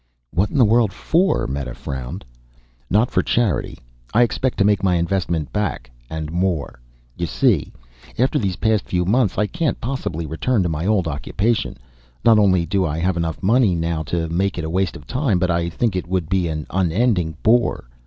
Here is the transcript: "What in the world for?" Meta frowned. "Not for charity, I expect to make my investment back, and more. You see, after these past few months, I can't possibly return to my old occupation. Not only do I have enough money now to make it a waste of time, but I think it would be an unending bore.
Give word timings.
"What 0.31 0.49
in 0.49 0.57
the 0.57 0.65
world 0.65 0.91
for?" 0.91 1.45
Meta 1.45 1.75
frowned. 1.75 2.25
"Not 2.89 3.11
for 3.11 3.21
charity, 3.21 3.77
I 4.15 4.23
expect 4.23 4.57
to 4.57 4.63
make 4.63 4.81
my 4.81 4.95
investment 4.95 5.53
back, 5.53 5.91
and 6.09 6.31
more. 6.31 6.79
You 7.15 7.27
see, 7.27 7.71
after 8.17 8.39
these 8.39 8.55
past 8.55 8.85
few 8.85 9.05
months, 9.05 9.37
I 9.37 9.45
can't 9.45 9.79
possibly 9.79 10.25
return 10.25 10.63
to 10.63 10.69
my 10.69 10.87
old 10.87 11.07
occupation. 11.07 11.77
Not 12.25 12.39
only 12.39 12.65
do 12.65 12.83
I 12.83 12.97
have 12.97 13.15
enough 13.15 13.43
money 13.43 13.75
now 13.75 14.01
to 14.09 14.27
make 14.27 14.57
it 14.57 14.65
a 14.65 14.71
waste 14.71 14.95
of 14.95 15.05
time, 15.05 15.37
but 15.37 15.51
I 15.51 15.69
think 15.69 15.95
it 15.95 16.07
would 16.07 16.29
be 16.29 16.47
an 16.47 16.65
unending 16.71 17.37
bore. 17.43 17.87